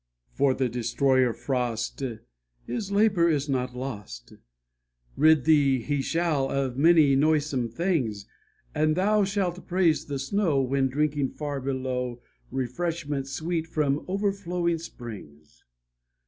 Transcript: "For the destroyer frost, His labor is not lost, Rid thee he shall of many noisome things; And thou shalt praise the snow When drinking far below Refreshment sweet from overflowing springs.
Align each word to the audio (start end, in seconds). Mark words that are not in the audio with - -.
"For 0.33 0.55
the 0.55 0.67
destroyer 0.67 1.31
frost, 1.31 2.01
His 2.65 2.91
labor 2.91 3.29
is 3.29 3.47
not 3.47 3.75
lost, 3.77 4.33
Rid 5.15 5.43
thee 5.45 5.79
he 5.79 6.01
shall 6.01 6.49
of 6.49 6.75
many 6.75 7.15
noisome 7.15 7.69
things; 7.69 8.25
And 8.73 8.95
thou 8.95 9.23
shalt 9.23 9.67
praise 9.67 10.05
the 10.05 10.17
snow 10.17 10.59
When 10.59 10.87
drinking 10.89 11.33
far 11.33 11.61
below 11.61 12.19
Refreshment 12.49 13.27
sweet 13.27 13.67
from 13.67 14.03
overflowing 14.07 14.79
springs. 14.79 15.65